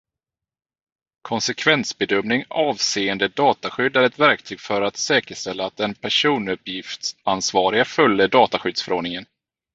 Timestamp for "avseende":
2.49-3.27